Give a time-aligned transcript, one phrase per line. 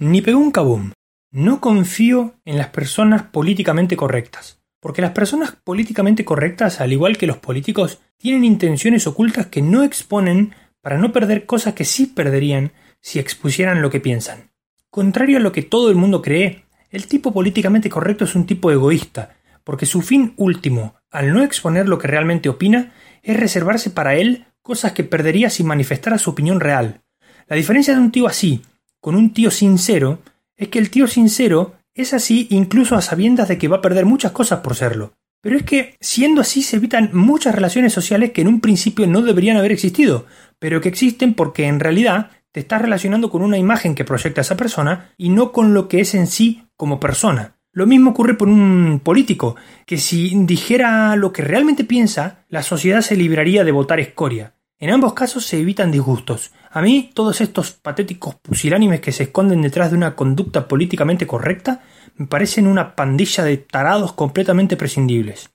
[0.00, 0.92] Ni pegó un cabum.
[1.30, 4.58] No confío en las personas políticamente correctas.
[4.80, 9.82] Porque las personas políticamente correctas, al igual que los políticos, tienen intenciones ocultas que no
[9.82, 14.52] exponen para no perder cosas que sí perderían si expusieran lo que piensan.
[14.88, 18.70] Contrario a lo que todo el mundo cree, el tipo políticamente correcto es un tipo
[18.70, 24.14] egoísta, porque su fin último, al no exponer lo que realmente opina, es reservarse para
[24.14, 27.02] él cosas que perdería si manifestara su opinión real.
[27.48, 28.62] La diferencia de un tío así
[29.00, 30.20] con un tío sincero
[30.56, 34.06] es que el tío sincero es así incluso a sabiendas de que va a perder
[34.06, 35.14] muchas cosas por serlo.
[35.42, 39.22] Pero es que, siendo así, se evitan muchas relaciones sociales que en un principio no
[39.22, 40.26] deberían haber existido,
[40.58, 44.56] pero que existen porque en realidad te estás relacionando con una imagen que proyecta esa
[44.56, 47.56] persona y no con lo que es en sí como persona.
[47.72, 53.00] Lo mismo ocurre por un político, que si dijera lo que realmente piensa, la sociedad
[53.00, 54.54] se libraría de votar escoria.
[54.80, 56.52] En ambos casos se evitan disgustos.
[56.70, 61.82] A mí, todos estos patéticos pusilánimes que se esconden detrás de una conducta políticamente correcta
[62.16, 65.50] me parecen una pandilla de tarados completamente prescindibles.